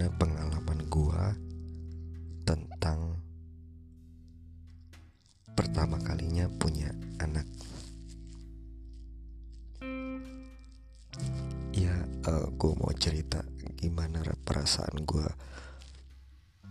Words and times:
gimana 0.00 0.16
pengalaman 0.16 0.80
gue 0.88 1.24
tentang 2.48 3.20
pertama 5.52 6.00
kalinya 6.00 6.48
punya 6.56 6.88
anak. 7.20 7.44
Ya, 11.76 11.92
uh, 12.32 12.48
gue 12.48 12.72
mau 12.80 12.88
cerita 12.96 13.44
gimana 13.76 14.24
perasaan 14.40 15.04
gue 15.04 15.28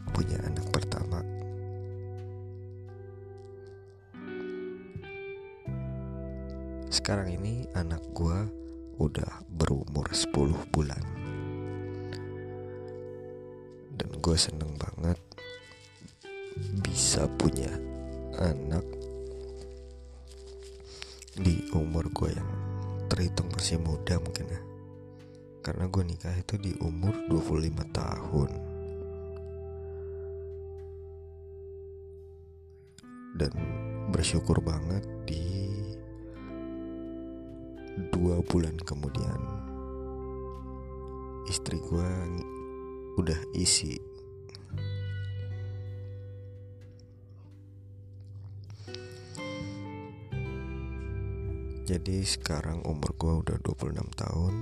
punya 0.09 0.41
anak 0.49 0.65
pertama. 0.73 1.21
Sekarang 6.89 7.29
ini 7.29 7.70
anak 7.77 8.01
gue 8.09 8.37
udah 8.98 9.45
berumur 9.53 10.09
10 10.09 10.73
bulan 10.73 11.18
gue 14.19 14.35
seneng 14.35 14.75
banget 14.75 15.15
bisa 16.83 17.23
punya 17.39 17.71
anak 18.35 18.83
di 21.39 21.63
umur 21.71 22.11
gue 22.11 22.35
yang 22.35 22.51
terhitung 23.07 23.48
masih 23.55 23.79
muda 23.79 24.20
mungkin 24.20 24.43
ya. 24.51 24.61
Karena 25.63 25.87
gue 25.87 26.03
nikah 26.03 26.35
itu 26.35 26.59
di 26.59 26.76
umur 26.84 27.15
25 27.31 27.95
tahun. 27.95 28.49
Dan 33.39 33.54
bersyukur 34.11 34.59
banget 34.59 35.07
di 35.23 35.71
dua 38.11 38.43
bulan 38.43 38.76
kemudian 38.83 39.39
istri 41.48 41.79
gue 41.79 42.11
udah 43.20 43.39
isi 43.51 44.09
jadi 51.90 52.21
sekarang 52.21 52.85
umur 52.85 53.18
gue 53.18 53.34
udah 53.41 53.57
26 53.65 53.98
tahun 54.13 54.54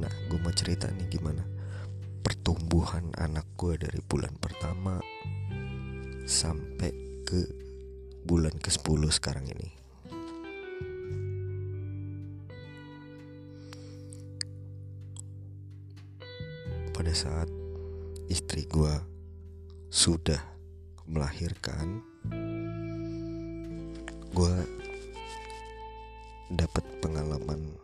Nah, 0.00 0.08
gue 0.32 0.40
mau 0.40 0.50
cerita 0.56 0.88
nih 0.88 1.04
gimana 1.12 1.44
pertumbuhan 2.24 3.12
anak 3.20 3.44
gue 3.60 3.76
dari 3.76 4.00
bulan 4.00 4.32
pertama 4.40 4.96
sampai 6.24 6.96
ke 7.28 7.44
bulan 8.24 8.56
ke-10 8.56 9.02
sekarang 9.12 9.44
ini. 9.52 9.68
Pada 16.96 17.12
saat 17.12 17.52
istri 18.32 18.64
gue 18.64 18.94
sudah 19.92 20.40
melahirkan, 21.04 22.00
gue 24.32 24.81
dapat 26.52 26.84
pengalaman 27.00 27.80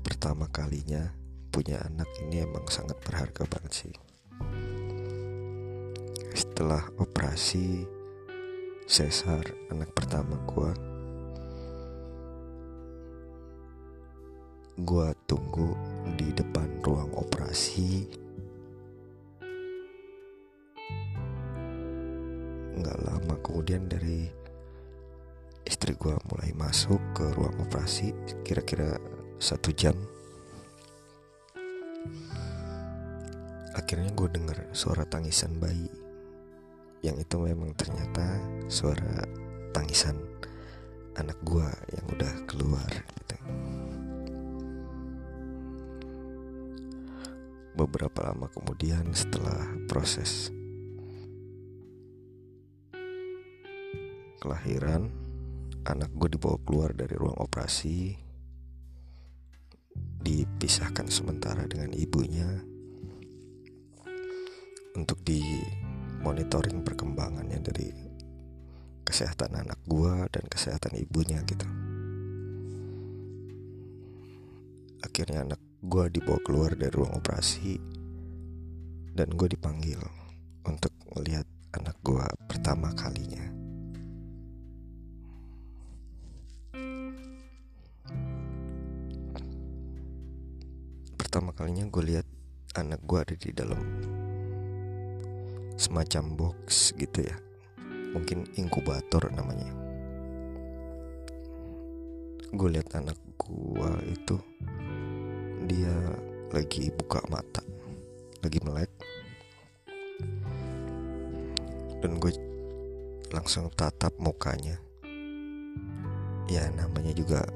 pertama 0.00 0.48
kalinya 0.48 1.12
punya 1.52 1.84
anak 1.84 2.08
ini 2.24 2.48
emang 2.48 2.64
sangat 2.72 2.96
berharga 3.04 3.44
banget 3.44 3.72
sih. 3.84 3.94
Setelah 6.32 6.80
operasi 6.96 7.84
sesar 8.88 9.44
anak 9.68 9.92
pertama 9.92 10.40
gua, 10.48 10.72
gua 14.80 15.12
tunggu 15.28 15.76
di 16.16 16.32
depan 16.32 16.80
ruang 16.80 17.12
operasi. 17.12 18.08
Nggak 22.80 22.98
lama 23.04 23.34
kemudian 23.44 23.84
dari 23.92 24.41
istri 25.66 25.94
gua 25.94 26.18
mulai 26.30 26.50
masuk 26.54 27.00
ke 27.14 27.24
ruang 27.34 27.56
operasi 27.62 28.14
kira-kira 28.42 28.98
satu 29.42 29.74
jam 29.74 29.94
akhirnya 33.72 34.12
gue 34.12 34.28
denger 34.28 34.58
suara 34.76 35.08
tangisan 35.08 35.56
bayi 35.56 35.88
yang 37.02 37.16
itu 37.18 37.34
memang 37.40 37.74
ternyata 37.74 38.38
suara 38.70 39.26
tangisan 39.74 40.14
anak 41.16 41.36
gue 41.42 41.66
yang 41.92 42.06
udah 42.14 42.34
keluar 42.46 42.88
gitu. 42.88 43.36
beberapa 47.72 48.28
lama 48.28 48.52
kemudian 48.52 49.08
setelah 49.16 49.64
proses 49.88 50.52
kelahiran 54.38 55.08
anak 55.88 56.10
gue 56.14 56.28
dibawa 56.38 56.58
keluar 56.62 56.90
dari 56.94 57.14
ruang 57.18 57.38
operasi 57.42 58.14
dipisahkan 60.22 61.10
sementara 61.10 61.66
dengan 61.66 61.90
ibunya 61.98 62.46
untuk 64.94 65.18
di 65.26 65.42
monitoring 66.22 66.86
perkembangannya 66.86 67.58
dari 67.58 67.88
kesehatan 69.02 69.58
anak 69.58 69.80
gua 69.84 70.30
dan 70.30 70.46
kesehatan 70.46 70.94
ibunya 70.96 71.42
gitu. 71.42 71.66
Akhirnya 75.02 75.42
anak 75.42 75.60
gua 75.82 76.06
dibawa 76.06 76.38
keluar 76.46 76.70
dari 76.78 76.94
ruang 76.94 77.18
operasi 77.18 77.76
dan 79.12 79.28
gue 79.36 79.48
dipanggil 79.52 80.00
untuk 80.64 80.94
melihat 81.18 81.44
anak 81.74 81.98
gua 82.00 82.24
pertama 82.46 82.94
kalinya. 82.94 83.61
Kalinya 91.62 91.86
gue 91.94 92.02
lihat 92.10 92.26
anak 92.74 92.98
gue 93.06 93.22
ada 93.22 93.34
di 93.38 93.54
dalam 93.54 93.78
semacam 95.78 96.34
box 96.34 96.90
gitu 96.98 97.22
ya. 97.22 97.38
Mungkin 98.18 98.50
inkubator 98.58 99.30
namanya. 99.30 99.70
Gue 102.50 102.66
lihat 102.66 102.98
anak 102.98 103.14
gue 103.38 103.90
itu 104.10 104.42
dia 105.70 105.94
lagi 106.50 106.90
buka 106.90 107.22
mata 107.30 107.62
lagi 108.42 108.58
melek. 108.66 108.90
Dan 112.02 112.18
gue 112.18 112.34
langsung 113.30 113.70
tatap 113.70 114.18
mukanya. 114.18 114.82
Ya 116.50 116.66
namanya 116.74 117.14
juga 117.14 117.46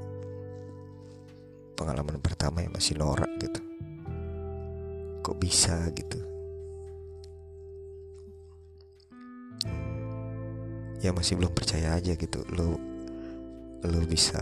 pengalaman 1.75 2.23
pertama 2.23 2.63
ya 2.63 2.71
masih 2.71 2.95
norak 2.95 3.35
gitu 3.43 3.67
kok 5.27 5.43
bisa 5.43 5.91
gitu. 5.91 6.23
Ya 11.03 11.11
masih 11.11 11.35
belum 11.35 11.51
percaya 11.51 11.99
aja 11.99 12.15
gitu 12.15 12.47
lo 12.55 12.79
lo 13.83 13.99
bisa 14.07 14.39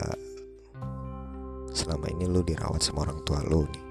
selama 1.73 2.05
ini 2.13 2.29
lo 2.29 2.45
dirawat 2.45 2.85
sama 2.85 3.09
orang 3.09 3.17
tua 3.25 3.41
lo 3.41 3.65
nih. 3.65 3.85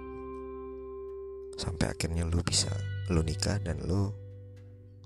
Sampai 1.58 1.90
akhirnya 1.90 2.22
lo 2.30 2.38
bisa 2.46 2.70
lo 3.10 3.26
nikah 3.26 3.58
dan 3.58 3.82
lo 3.82 4.14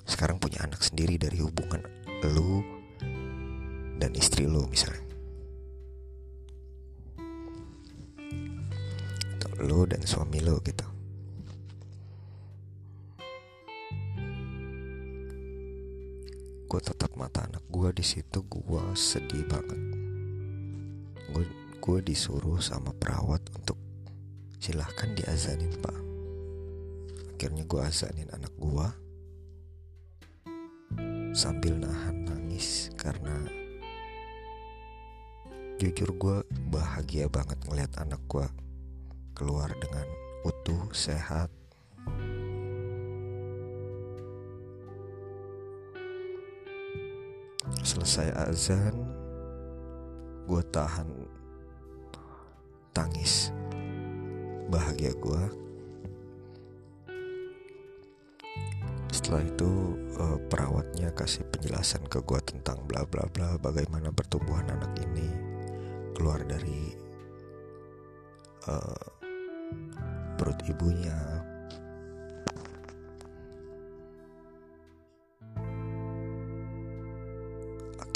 sekarang 0.05 0.37
punya 0.37 0.69
anak 0.69 0.85
sendiri 0.85 1.17
dari 1.17 1.41
hubungan 1.41 1.81
lo 2.37 2.61
dan 3.97 4.13
istri 4.13 4.45
lo 4.45 4.69
misalnya. 4.69 5.09
Atau 9.41 9.57
lo 9.65 9.89
dan 9.89 10.05
suami 10.05 10.45
lo 10.45 10.61
gitu 10.61 10.98
gue 16.79 16.95
tetap 16.95 17.19
mata 17.19 17.43
anak 17.43 17.67
gue 17.75 17.91
di 17.91 18.07
situ 18.07 18.39
gue 18.47 18.85
sedih 18.95 19.43
banget. 19.51 19.83
Gue 21.83 21.99
disuruh 22.07 22.63
sama 22.63 22.95
perawat 22.95 23.43
untuk 23.51 23.75
silahkan 24.63 25.11
diazanin 25.11 25.75
pak. 25.83 25.99
Akhirnya 27.35 27.67
gue 27.67 27.81
azanin 27.83 28.31
anak 28.31 28.55
gue 28.63 28.87
sambil 31.35 31.83
nahan 31.83 32.23
nangis 32.31 32.95
karena 32.95 33.35
jujur 35.83 36.15
gue 36.15 36.37
bahagia 36.71 37.27
banget 37.27 37.59
ngeliat 37.67 37.91
anak 37.99 38.23
gue 38.31 38.47
keluar 39.35 39.75
dengan 39.83 40.07
utuh 40.47 40.95
sehat 40.95 41.51
selesai 47.99 48.31
azan 48.47 48.95
gue 50.47 50.63
tahan 50.71 51.11
tangis. 52.95 53.51
Bahagia 54.71 55.11
gue 55.19 55.43
setelah 59.11 59.43
itu 59.43 59.99
uh, 60.15 60.39
perawatnya 60.47 61.11
kasih 61.11 61.43
penjelasan 61.51 62.07
ke 62.07 62.23
gue 62.23 62.39
tentang 62.47 62.79
bla 62.87 63.03
bla 63.03 63.27
bla 63.35 63.59
bagaimana 63.59 64.15
pertumbuhan 64.15 64.71
anak 64.71 64.95
ini. 65.03 65.27
Keluar 66.15 66.39
dari 66.47 66.95
uh, 68.71 69.07
perut 70.39 70.63
ibunya 70.71 71.38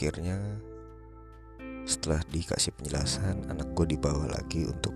akhirnya 0.02 0.34
setelah 1.86 2.18
dikasih 2.34 2.74
penjelasan 2.74 3.46
anak 3.46 3.70
gue 3.70 3.94
dibawa 3.94 4.34
lagi 4.34 4.66
untuk 4.66 4.90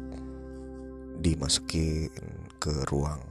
dimasukin 1.23 2.11
ke 2.58 2.75
ruang 2.91 3.23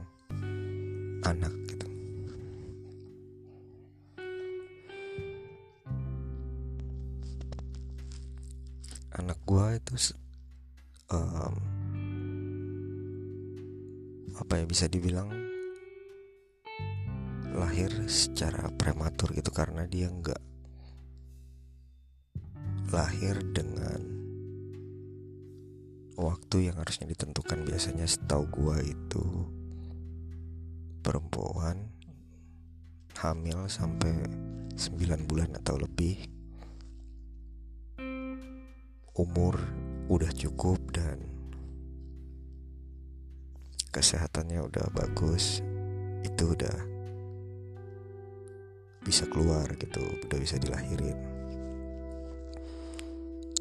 anak 1.20 1.52
gitu. 1.68 1.84
Anak 9.20 9.36
gue 9.44 9.66
itu 9.76 10.16
um, 11.12 11.54
apa 14.32 14.52
ya 14.56 14.64
bisa 14.64 14.88
dibilang 14.88 15.28
lahir 17.52 17.92
secara 18.08 18.72
prematur 18.80 19.36
gitu 19.36 19.52
karena 19.52 19.84
dia 19.84 20.08
nggak 20.08 20.45
lahir 22.94 23.34
dengan 23.50 23.98
waktu 26.16 26.70
yang 26.70 26.76
harusnya 26.78 27.10
ditentukan. 27.10 27.66
Biasanya 27.66 28.06
setahu 28.06 28.46
gua 28.48 28.78
itu 28.80 29.24
perempuan 31.02 31.90
hamil 33.18 33.66
sampai 33.66 34.26
9 34.76 35.26
bulan 35.26 35.50
atau 35.58 35.80
lebih. 35.80 36.24
Umur 39.16 39.56
udah 40.12 40.28
cukup 40.36 40.76
dan 40.92 41.18
kesehatannya 43.90 44.60
udah 44.60 44.86
bagus. 44.92 45.64
Itu 46.22 46.52
udah 46.52 46.96
bisa 49.06 49.22
keluar 49.30 49.70
gitu 49.78 50.02
udah 50.02 50.38
bisa 50.42 50.58
dilahirin 50.58 51.35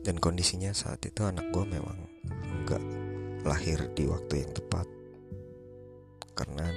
dan 0.06 0.22
kondisinya 0.22 0.70
saat 0.70 1.02
itu 1.02 1.26
anak 1.26 1.50
gue 1.50 1.66
memang 1.66 1.98
nggak 2.64 2.84
lahir 3.42 3.82
di 3.98 4.06
waktu 4.06 4.46
yang 4.46 4.54
tepat. 4.54 4.86
Karena 6.38 6.70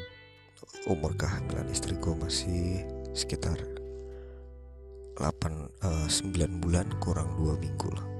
umur 0.88 1.12
kehamilan 1.12 1.68
istri 1.68 1.92
gue 2.00 2.14
masih 2.16 2.88
sekitar 3.12 3.60
8 5.20 5.28
uh, 5.84 6.08
9 6.08 6.62
bulan 6.64 6.88
kurang 7.04 7.36
2 7.36 7.60
minggu 7.60 7.92
lah 7.92 8.17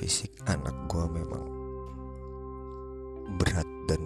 fisik 0.00 0.32
anak 0.48 0.72
gue 0.88 1.04
memang 1.12 1.44
berat 3.36 3.68
dan 3.84 4.00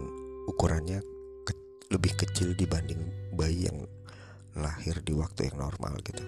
ukurannya 0.50 0.98
ke 1.46 1.54
lebih 1.94 2.18
kecil 2.18 2.58
dibanding 2.58 2.98
bayi 3.30 3.70
yang 3.70 3.86
lahir 4.58 4.98
di 5.06 5.14
waktu 5.14 5.54
yang 5.54 5.62
normal 5.62 5.94
gitu 6.02 6.26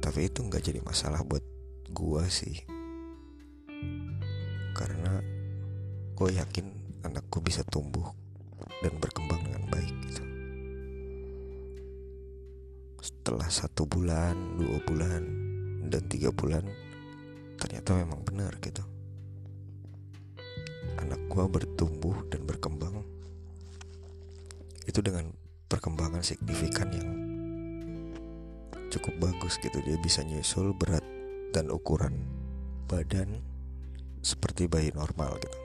tapi 0.00 0.32
itu 0.32 0.40
nggak 0.40 0.64
jadi 0.64 0.80
masalah 0.80 1.20
buat 1.28 1.44
gue 1.92 2.24
sih 2.32 2.56
karena 4.72 5.20
gue 6.16 6.30
yakin 6.40 6.66
anakku 7.04 7.44
bisa 7.44 7.60
tumbuh 7.68 8.08
dan 8.82 8.94
berkembang 9.02 9.42
dengan 9.42 9.64
baik 9.70 9.94
gitu. 10.06 10.22
Setelah 13.02 13.50
satu 13.50 13.86
bulan, 13.86 14.34
dua 14.58 14.78
bulan, 14.86 15.47
dan 15.88 16.04
tiga 16.06 16.30
bulan, 16.30 16.64
ternyata 17.56 17.96
memang 17.96 18.20
benar 18.22 18.54
gitu. 18.60 18.84
Anak 21.00 21.20
gua 21.32 21.48
bertumbuh 21.48 22.28
dan 22.28 22.44
berkembang 22.44 23.02
itu 24.88 25.00
dengan 25.04 25.32
perkembangan 25.68 26.24
signifikan 26.24 26.88
yang 26.92 27.08
cukup 28.88 29.16
bagus 29.20 29.56
gitu. 29.60 29.80
Dia 29.84 29.96
bisa 30.00 30.24
nyusul 30.24 30.76
berat 30.76 31.04
dan 31.52 31.72
ukuran 31.72 32.24
badan 32.88 33.40
seperti 34.20 34.68
bayi 34.68 34.92
normal 34.92 35.36
gitu. 35.40 35.58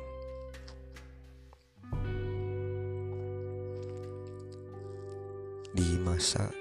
di 5.73 5.97
masa 5.97 6.53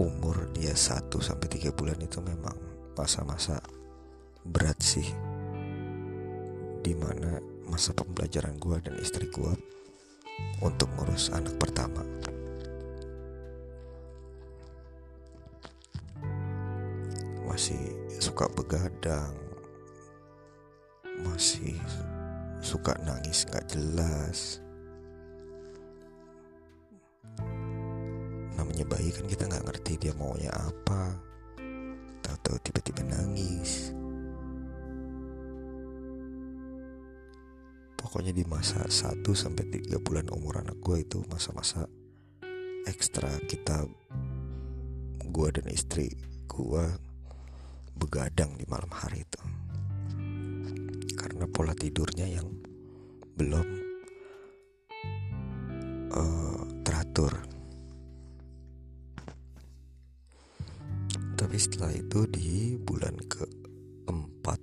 umur 0.00 0.48
dia 0.56 0.72
1 0.72 1.12
sampai 1.20 1.48
3 1.60 1.76
bulan 1.76 2.00
itu 2.00 2.24
memang 2.24 2.56
masa-masa 2.96 3.60
berat 4.48 4.80
sih. 4.80 5.04
Di 6.80 6.96
mana 6.96 7.36
masa 7.68 7.92
pembelajaran 7.92 8.56
gue 8.56 8.76
dan 8.80 8.96
istri 8.96 9.28
gue 9.28 9.52
untuk 10.64 10.88
ngurus 10.96 11.28
anak 11.36 11.60
pertama. 11.60 12.00
Masih 17.44 17.78
suka 18.16 18.48
begadang 18.56 19.36
masih 21.20 21.76
suka 22.64 22.96
nangis 23.04 23.44
gak 23.48 23.68
jelas 23.68 24.64
namanya 28.60 28.84
bayi 28.84 29.08
kan 29.08 29.24
kita 29.24 29.48
nggak 29.48 29.64
ngerti 29.72 29.92
dia 29.96 30.12
maunya 30.12 30.52
apa. 30.52 31.16
Tahu-tahu 32.20 32.60
tiba-tiba 32.60 33.00
nangis. 33.08 33.96
Pokoknya 37.96 38.36
di 38.36 38.44
masa 38.44 38.84
1 38.84 39.24
sampai 39.32 39.64
3 39.64 39.96
bulan 40.04 40.28
umur 40.28 40.60
anak 40.60 40.76
gue 40.84 41.00
itu 41.00 41.24
masa-masa 41.32 41.88
ekstra 42.84 43.32
kita 43.48 43.88
gue 45.24 45.48
dan 45.56 45.66
istri 45.72 46.12
gue 46.44 46.84
begadang 47.96 48.60
di 48.60 48.68
malam 48.68 48.92
hari 48.92 49.24
itu. 49.24 49.40
Karena 51.16 51.48
pola 51.48 51.72
tidurnya 51.72 52.28
yang 52.28 52.48
belum 53.40 53.66
uh, 56.12 56.49
tapi 61.40 61.56
setelah 61.56 61.88
itu 61.96 62.28
di 62.28 62.76
bulan 62.76 63.16
keempat. 63.16 64.60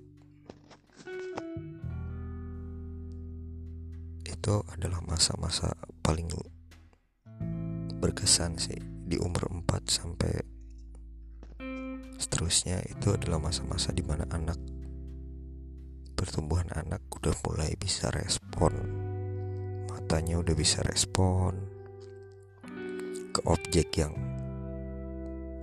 Itu 4.21 4.61
adalah 4.69 5.01
masa-masa 5.01 5.73
paling 6.05 6.29
berkesan 7.97 8.61
sih. 8.61 8.77
Di 9.09 9.17
umur 9.17 9.49
4 9.49 9.89
sampai 9.89 10.37
seterusnya 12.21 12.85
itu 12.85 13.09
adalah 13.09 13.41
masa-masa 13.41 13.89
di 13.89 14.05
mana 14.05 14.29
anak 14.29 14.61
pertumbuhan 16.13 16.69
anak 16.77 17.01
udah 17.09 17.33
mulai 17.41 17.73
bisa 17.73 18.13
respon. 18.13 18.77
Matanya 19.89 20.37
udah 20.37 20.53
bisa 20.53 20.85
respon 20.85 21.57
ke 23.33 23.41
objek 23.49 23.97
yang 23.97 24.26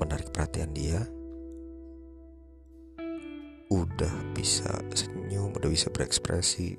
menarik 0.04 0.28
perhatian 0.36 0.76
dia 0.76 1.00
udah 3.72 4.14
bisa 4.36 4.68
senyum 4.92 5.56
udah 5.56 5.70
bisa 5.72 5.88
berekspresi. 5.88 6.76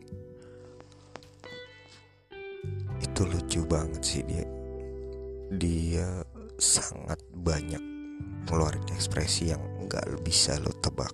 Itu 3.02 3.26
lucu 3.26 3.66
banget 3.66 4.02
sih 4.06 4.22
dia. 4.24 4.46
Dia 5.50 6.08
sangat 6.62 7.20
banyak 7.34 7.82
ngeluarin 8.46 8.86
ekspresi 8.94 9.52
yang 9.52 9.62
nggak 9.90 10.22
bisa 10.22 10.62
lo 10.62 10.72
tebak. 10.78 11.12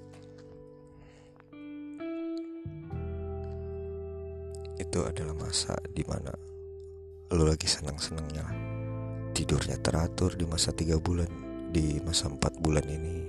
Itu 4.76 5.08
adalah 5.08 5.34
masa 5.40 5.80
di 5.96 6.04
mana 6.04 6.36
lo 7.32 7.44
lagi 7.48 7.66
senang-senangnya. 7.66 8.46
Tidurnya 9.32 9.80
teratur 9.80 10.36
di 10.36 10.44
masa 10.44 10.76
tiga 10.76 11.00
bulan 11.00 11.51
di 11.72 12.04
masa 12.04 12.28
empat 12.28 12.60
bulan 12.60 12.84
ini. 12.84 13.24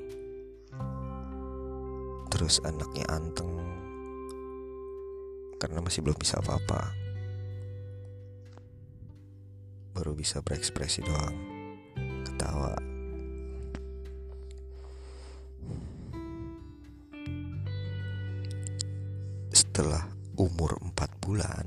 Terus 2.27 2.59
anaknya 2.67 3.07
anteng. 3.07 3.55
Karena 5.63 5.79
masih 5.79 6.03
belum 6.03 6.19
bisa 6.19 6.43
apa-apa. 6.43 6.91
Baru 9.95 10.19
bisa 10.19 10.43
berekspresi 10.43 11.07
doang. 11.07 11.39
Ketawa. 12.27 12.75
Setelah 19.55 20.03
umur 20.35 20.83
4 20.83 21.23
bulan 21.23 21.65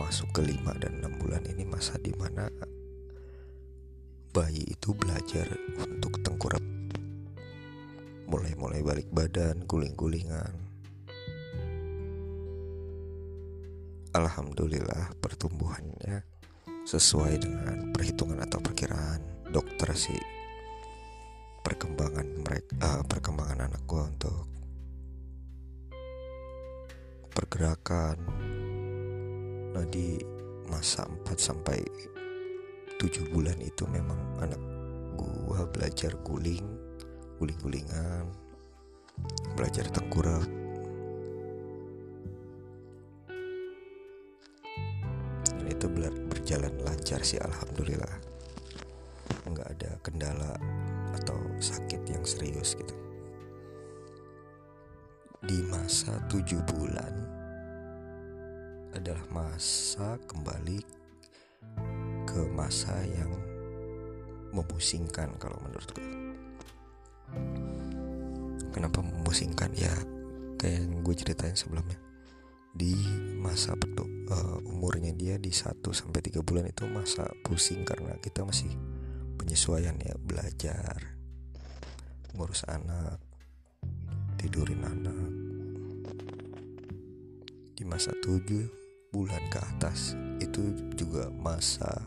masuk 0.00 0.32
ke 0.32 0.40
5 0.40 0.80
dan 0.80 1.04
6 1.04 1.20
bulan 1.20 1.42
ini 1.44 1.68
masa 1.68 2.00
di 2.00 2.14
mana 2.16 2.48
bayi 4.32 4.67
itu 4.88 4.96
belajar 4.96 5.44
untuk 5.84 6.16
tengkurap. 6.24 6.64
Mulai-mulai 8.24 8.80
balik 8.80 9.12
badan 9.12 9.68
guling-gulingan. 9.68 10.48
Alhamdulillah 14.16 15.12
pertumbuhannya 15.20 16.24
sesuai 16.88 17.36
dengan 17.36 17.92
perhitungan 17.92 18.40
atau 18.40 18.64
perkiraan 18.64 19.20
dokter 19.52 19.92
sih. 19.92 20.24
Perkembangan 21.60 22.24
mereka 22.40 22.72
uh, 22.80 23.04
perkembangan 23.04 23.68
anak 23.68 23.84
gua 23.84 24.08
untuk 24.08 24.48
pergerakan 27.36 28.16
nah 29.76 29.84
di 29.84 30.16
masa 30.72 31.04
4 31.04 31.28
sampai 31.36 31.76
7 32.96 33.36
bulan 33.36 33.60
itu 33.60 33.84
memang 33.84 34.16
anak 34.40 34.77
gua 35.18 35.66
belajar 35.66 36.14
guling 36.22 36.64
guling-gulingan 37.42 38.30
belajar 39.58 39.90
tengkurap 39.90 40.46
dan 45.58 45.66
itu 45.66 45.86
berjalan 46.30 46.72
lancar 46.80 47.20
sih 47.20 47.36
alhamdulillah. 47.42 48.16
Nggak 49.48 49.68
ada 49.76 49.90
kendala 50.00 50.54
atau 51.12 51.36
sakit 51.58 52.08
yang 52.08 52.24
serius 52.24 52.78
gitu. 52.78 52.94
Di 55.44 55.58
masa 55.70 56.18
tujuh 56.32 56.60
bulan 56.72 57.14
adalah 58.96 59.24
masa 59.28 60.16
kembali 60.24 60.80
ke 62.24 62.40
masa 62.52 62.96
yang 63.04 63.30
memusingkan 64.52 65.36
kalau 65.36 65.58
menurutku. 65.64 66.00
Kenapa 68.72 69.00
memusingkan 69.00 69.72
ya 69.74 69.92
kayak 70.58 70.84
yang 70.84 71.00
gue 71.02 71.14
ceritain 71.14 71.56
sebelumnya. 71.56 71.98
Di 72.78 72.94
masa 73.40 73.74
uh, 73.74 74.58
umurnya 74.68 75.10
dia 75.16 75.40
di 75.40 75.50
1 75.50 75.82
sampai 75.82 76.20
3 76.20 76.44
bulan 76.44 76.68
itu 76.68 76.84
masa 76.86 77.26
pusing 77.42 77.82
karena 77.82 78.14
kita 78.20 78.44
masih 78.44 78.70
penyesuaian 79.40 79.96
ya 79.98 80.14
belajar 80.18 81.18
ngurus 82.36 82.68
anak 82.68 83.18
tidurin 84.38 84.84
anak 84.84 85.32
di 87.74 87.82
masa 87.86 88.12
tujuh 88.22 88.68
bulan 89.14 89.40
ke 89.48 89.58
atas 89.58 90.12
itu 90.38 90.74
juga 90.94 91.32
masa 91.32 92.04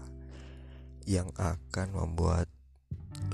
yang 1.12 1.28
akan 1.36 1.92
membuat 1.92 2.48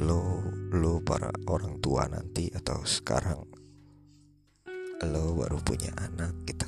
lo 0.02 0.42
lo 0.74 0.98
para 1.06 1.30
orang 1.46 1.78
tua 1.78 2.10
nanti 2.10 2.50
atau 2.50 2.82
sekarang 2.82 3.46
lo 5.06 5.38
baru 5.38 5.62
punya 5.62 5.94
anak 6.02 6.34
gitu. 6.50 6.66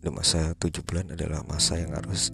Di 0.00 0.08
masa 0.08 0.56
tujuh 0.56 0.80
bulan 0.80 1.12
adalah 1.12 1.44
masa 1.44 1.76
yang 1.76 1.92
harus 1.92 2.32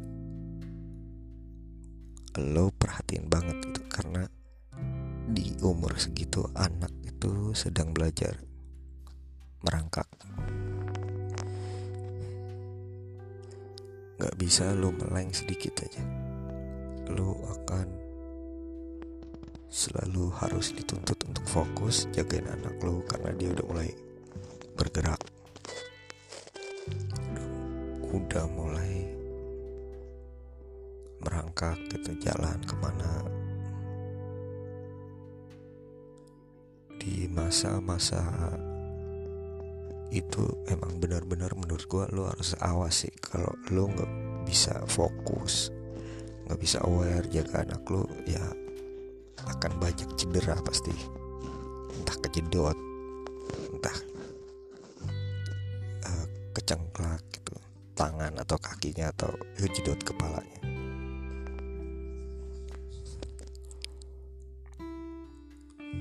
lo 2.39 2.71
perhatiin 2.71 3.27
banget 3.27 3.59
gitu. 3.67 3.83
Karena 3.91 4.23
di 5.27 5.51
umur 5.67 5.99
segitu 5.99 6.47
anak 6.55 6.95
itu 7.03 7.51
sedang 7.59 7.91
belajar 7.91 8.39
merangkak 9.67 10.07
nggak 14.19 14.35
bisa 14.35 14.75
lo 14.75 14.91
meleng 14.91 15.31
sedikit 15.31 15.79
aja. 15.87 16.03
Lo 17.15 17.39
akan 17.55 17.87
selalu 19.71 20.35
harus 20.43 20.75
dituntut 20.75 21.23
untuk 21.23 21.47
fokus 21.47 22.11
jagain 22.11 22.51
anak 22.51 22.75
lo 22.83 22.99
karena 23.07 23.31
dia 23.39 23.55
udah 23.55 23.67
mulai 23.71 23.91
bergerak. 24.75 25.23
Udah 28.11 28.45
mulai 28.51 29.07
merangkak 31.23 31.79
gitu 31.95 32.19
jalan 32.19 32.59
ke 32.67 32.75
mana. 32.75 33.13
Di 36.99 37.31
masa-masa 37.31 38.27
itu 40.09 40.65
emang 40.73 40.97
benar-benar 40.97 41.53
menurut 41.53 41.85
gua 41.85 42.09
lo 42.09 42.29
harus 42.33 42.57
sih 42.89 43.13
kalau 43.21 43.53
lo 43.69 43.93
nggak 43.93 44.13
bisa 44.49 44.81
fokus 44.89 45.69
nggak 46.49 46.61
bisa 46.65 46.81
aware 46.89 47.29
jaga 47.29 47.61
anak 47.61 47.85
lo 47.93 48.09
ya 48.25 48.41
akan 49.47 49.73
banyak 49.79 50.09
cedera 50.19 50.59
pasti. 50.65 50.93
Entah 51.99 52.17
kejedot 52.25 52.79
entah 53.69 53.97
uh, 56.09 56.27
kecengklak 56.57 57.23
gitu 57.33 57.55
tangan 57.95 58.33
atau 58.39 58.57
kakinya 58.59 59.11
atau 59.13 59.31
kejedot 59.59 60.01
kepalanya. 60.03 60.61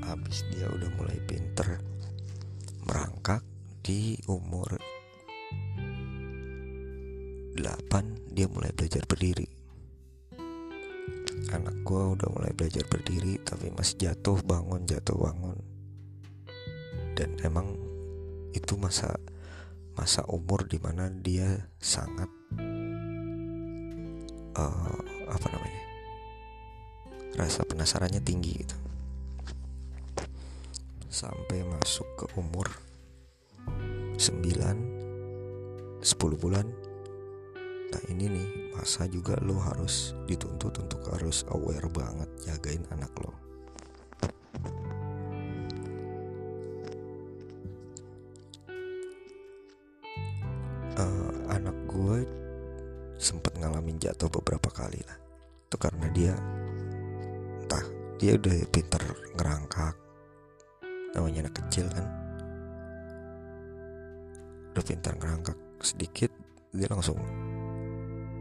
Habis 0.07 0.47
dia 0.53 0.71
udah 0.71 0.89
mulai 0.95 1.19
pinter 1.27 1.75
di 3.87 4.19
umur 4.27 4.67
8 7.55 8.35
dia 8.35 8.43
mulai 8.51 8.75
belajar 8.75 9.07
berdiri. 9.07 9.47
Anak 11.55 11.87
gue 11.87 12.03
udah 12.19 12.27
mulai 12.35 12.51
belajar 12.51 12.83
berdiri 12.83 13.39
tapi 13.47 13.71
masih 13.71 13.95
jatuh 14.11 14.43
bangun 14.43 14.83
jatuh 14.83 15.15
bangun. 15.15 15.55
Dan 17.15 17.39
emang 17.47 17.79
itu 18.51 18.75
masa 18.75 19.15
masa 19.95 20.27
umur 20.27 20.67
di 20.67 20.83
mana 20.83 21.07
dia 21.07 21.47
sangat 21.79 22.27
uh, 24.59 24.99
apa 25.31 25.47
namanya 25.47 25.83
rasa 27.39 27.63
penasarannya 27.63 28.19
tinggi 28.19 28.51
gitu. 28.51 28.75
Sampai 31.07 31.63
masuk 31.63 32.05
ke 32.19 32.27
umur 32.35 32.86
9 34.17 36.01
10 36.01 36.41
bulan? 36.41 36.65
Nah 37.93 38.01
ini 38.09 38.25
nih 38.25 38.73
masa 38.73 39.05
juga 39.05 39.37
lo 39.45 39.61
harus 39.61 40.17
dituntut 40.25 40.73
untuk 40.81 41.05
harus 41.13 41.45
aware 41.53 41.85
banget 41.93 42.25
jagain 42.41 42.81
anak 42.89 43.13
lo. 43.21 43.29
Uh, 50.97 51.53
anak 51.53 51.77
gue 51.85 52.25
sempet 53.21 53.53
ngalamin 53.61 54.01
jatuh 54.01 54.33
beberapa 54.33 54.73
kali 54.73 54.97
lah. 55.05 55.17
Itu 55.69 55.77
karena 55.77 56.09
dia 56.09 56.33
entah 57.61 57.85
dia 58.17 58.33
udah 58.33 58.65
pinter 58.73 59.05
ngerangkak. 59.37 59.93
Namanya 61.13 61.45
anak 61.45 61.55
kecil 61.61 61.85
kan 61.93 62.26
udah 64.77 64.85
pintar 64.85 65.17
ngerangkak 65.17 65.57
sedikit 65.81 66.29
dia 66.69 66.85
langsung 66.85 67.17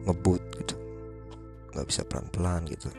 ngebut 0.05 0.45
gitu. 0.61 0.77
Nggak 1.73 1.87
bisa 1.89 2.05
pelan-pelan 2.05 2.69
gitu. 2.69 2.93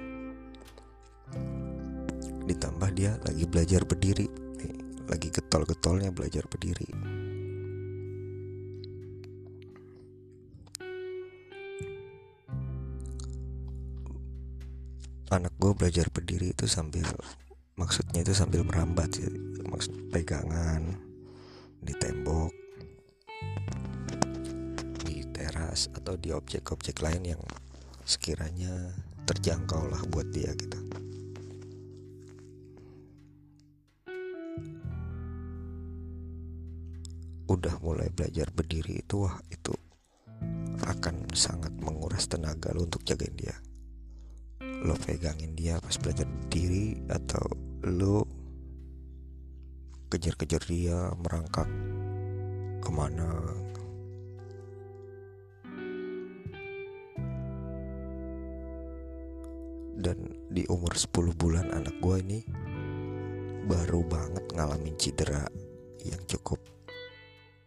Ditambah 2.49 2.89
dia 2.97 3.13
lagi 3.21 3.45
belajar 3.45 3.85
berdiri. 3.85 4.25
Nih, 4.57 4.73
lagi 5.05 5.29
getol-getolnya 5.29 6.09
belajar 6.09 6.49
berdiri. 6.49 6.89
Anak 15.29 15.53
gue 15.61 15.71
belajar 15.77 16.09
berdiri 16.09 16.57
itu 16.57 16.65
sambil 16.65 17.05
maksudnya 17.77 18.25
itu 18.25 18.33
sambil 18.33 18.65
merambat 18.65 19.13
sih. 19.13 19.29
Maksud 19.61 20.09
pegangan 20.09 20.97
di 21.85 21.93
tembok 22.01 22.66
atau 25.85 26.17
di 26.17 26.33
objek-objek 26.33 27.05
lain 27.05 27.37
yang 27.37 27.43
sekiranya 28.01 28.73
terjangkau 29.29 29.85
lah 29.85 30.01
buat 30.09 30.25
dia 30.33 30.49
gitu. 30.57 30.79
Udah 37.47 37.77
mulai 37.79 38.09
belajar 38.11 38.49
berdiri 38.51 39.05
itu 39.05 39.23
wah 39.23 39.37
itu 39.53 39.71
akan 40.83 41.29
sangat 41.37 41.71
menguras 41.77 42.25
tenaga 42.25 42.73
lo 42.73 42.89
untuk 42.89 43.05
jagain 43.05 43.37
dia. 43.37 43.55
Lo 44.81 44.97
pegangin 44.97 45.53
dia 45.53 45.77
pas 45.77 45.95
belajar 46.01 46.25
berdiri 46.25 46.97
atau 47.11 47.43
lo 47.87 48.25
kejar-kejar 50.07 50.63
dia 50.63 51.11
merangkak 51.19 51.67
ke 52.79 52.89
mana 52.95 53.27
dan 59.97 60.17
di 60.53 60.63
umur 60.69 60.93
10 60.93 61.33
bulan 61.33 61.73
anak 61.73 61.97
gue 61.99 62.15
ini 62.21 62.39
baru 63.67 64.05
banget 64.05 64.45
ngalamin 64.53 64.95
cedera 64.95 65.43
yang 66.05 66.21
cukup 66.29 66.61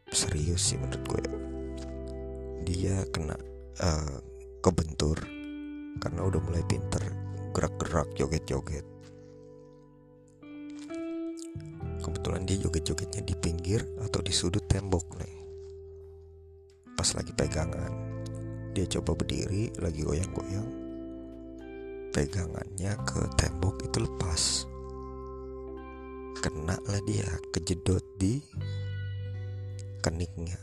serius 0.08 0.72
sih 0.72 0.78
menurut 0.78 1.04
gue 1.04 1.22
dia 2.64 3.02
kena 3.10 3.34
uh, 3.82 4.16
kebentur 4.62 5.18
karena 6.00 6.20
udah 6.24 6.40
mulai 6.40 6.64
pinter 6.64 7.02
gerak-gerak 7.50 8.08
joget-joget. 8.14 8.86
Kebetulan 12.00 12.48
dia 12.48 12.56
joget-jogetnya 12.56 13.22
di 13.26 13.34
pinggir 13.36 13.84
atau 14.00 14.24
di 14.24 14.32
sudut 14.32 14.64
tembok 14.64 15.04
nih. 15.20 15.36
Pas 16.96 17.10
lagi 17.16 17.32
pegangan 17.36 17.92
dia 18.70 18.86
coba 18.86 19.18
berdiri 19.18 19.74
lagi 19.82 20.06
goyang-goyang 20.06 20.79
pegangannya 22.10 22.98
ke 23.06 23.20
tembok 23.38 23.86
itu 23.86 23.98
lepas. 24.02 24.42
Kena 26.42 26.74
lah 26.74 27.00
dia 27.06 27.28
kejedot 27.54 28.02
di 28.18 28.42
keniknya. 30.02 30.58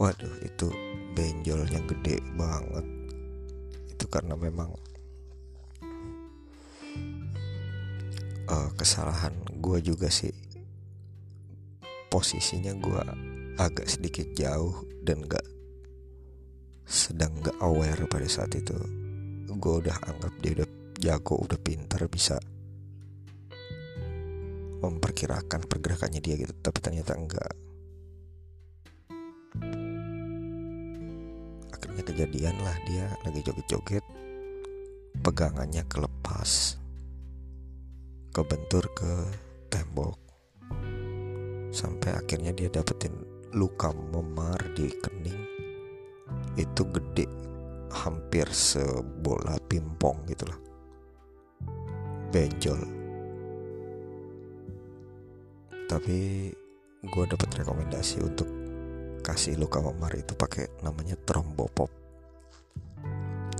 Waduh 0.00 0.36
itu 0.40 0.72
benjolnya 1.12 1.84
gede 1.84 2.24
banget. 2.40 2.86
Itu 3.92 4.08
karena 4.08 4.32
memang 4.32 4.72
uh, 8.48 8.70
kesalahan 8.80 9.36
gue 9.60 9.78
juga 9.84 10.08
sih. 10.08 10.32
Posisinya 12.08 12.72
gue 12.74 13.04
agak 13.60 13.86
sedikit 13.86 14.26
jauh 14.32 14.88
dan 15.04 15.20
gak 15.28 15.44
sedang 16.88 17.30
gak 17.38 17.54
aware 17.62 18.02
pada 18.10 18.26
saat 18.26 18.50
itu 18.56 18.99
gue 19.56 19.74
udah 19.86 19.96
anggap 20.06 20.32
dia 20.38 20.52
udah 20.60 20.68
jago 21.00 21.40
udah 21.40 21.58
pintar 21.58 22.04
bisa 22.06 22.36
memperkirakan 24.80 25.68
pergerakannya 25.68 26.20
dia 26.24 26.40
gitu. 26.40 26.52
Tapi 26.56 26.78
ternyata 26.80 27.12
enggak. 27.14 27.52
Akhirnya 31.76 32.02
kejadian 32.04 32.56
lah 32.64 32.76
dia 32.88 33.06
lagi 33.24 33.40
joget-joget. 33.44 34.04
Pegangannya 35.20 35.84
kelepas. 35.84 36.80
Kebentur 38.32 38.88
ke 38.96 39.12
tembok. 39.68 40.16
Sampai 41.70 42.16
akhirnya 42.16 42.56
dia 42.56 42.72
dapetin 42.72 43.12
luka 43.52 43.92
memar 43.92 44.58
di 44.72 44.88
kening. 44.88 45.42
Itu 46.56 46.88
gede 46.88 47.28
hampir 48.00 48.48
sebola 48.48 49.60
pimpong 49.68 50.24
gitulah 50.24 50.56
benjol. 52.30 52.80
Tapi 55.90 56.18
gue 57.02 57.24
dapat 57.26 57.50
rekomendasi 57.60 58.22
untuk 58.22 58.46
kasih 59.20 59.58
luka 59.58 59.82
memar 59.82 60.14
itu 60.14 60.32
pakai 60.38 60.80
namanya 60.86 61.18
trombopop. 61.26 61.90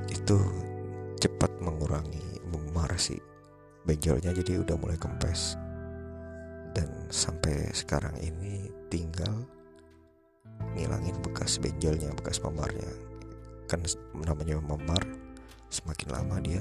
Itu 0.07 0.39
cepat 1.19 1.59
mengurangi 1.59 2.41
memar 2.49 2.95
sih 2.97 3.19
benjolnya 3.83 4.31
jadi 4.31 4.63
udah 4.63 4.77
mulai 4.79 4.97
kempes. 4.97 5.59
Dan 6.71 7.11
sampai 7.11 7.75
sekarang 7.75 8.15
ini 8.23 8.71
tinggal 8.87 9.43
ngilangin 10.79 11.19
bekas 11.19 11.59
benjolnya 11.59 12.15
bekas 12.15 12.39
memarnya 12.47 13.10
kan 13.71 13.87
namanya 14.27 14.59
memar 14.59 14.99
semakin 15.71 16.09
lama 16.11 16.43
dia 16.43 16.59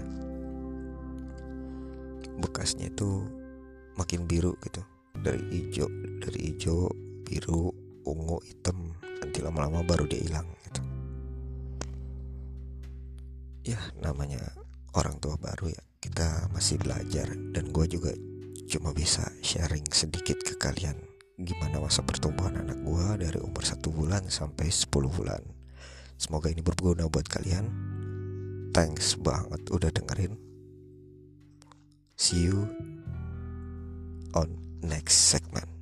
bekasnya 2.37 2.93
itu 2.93 3.25
makin 3.97 4.29
biru 4.29 4.53
gitu. 4.61 4.85
Dari 5.19 5.41
hijau 5.51 5.89
dari 6.21 6.53
hijau 6.53 6.87
biru 7.25 7.73
ungu 8.05 8.37
hitam 8.45 8.93
nanti 9.19 9.41
lama-lama 9.41 9.81
baru 9.81 10.05
dia 10.05 10.21
hilang 10.21 10.47
gitu. 10.69 10.81
Ya 13.73 13.81
namanya 13.99 14.39
orang 14.93 15.17
tua 15.17 15.35
baru 15.35 15.73
ya 15.73 15.83
kita 15.99 16.47
masih 16.55 16.79
belajar 16.79 17.27
dan 17.51 17.73
gue 17.73 17.85
juga 17.89 18.13
cuma 18.69 18.95
bisa 18.95 19.25
sharing 19.43 19.83
sedikit 19.91 20.39
ke 20.45 20.55
kalian 20.55 20.95
gimana 21.39 21.81
masa 21.83 22.05
pertumbuhan 22.05 22.55
anak 22.55 22.79
gue 22.85 23.05
dari 23.19 23.39
umur 23.41 23.63
satu 23.65 23.91
bulan 23.91 24.27
sampai 24.31 24.71
10 24.71 24.87
bulan 24.91 25.41
Semoga 26.19 26.51
ini 26.51 26.59
berguna 26.59 27.07
buat 27.07 27.31
kalian. 27.31 27.71
Thanks 28.75 29.15
banget 29.15 29.63
udah 29.71 29.87
dengerin. 29.87 30.35
See 32.19 32.51
you 32.51 32.67
on 34.35 34.59
next 34.83 35.31
segment. 35.31 35.78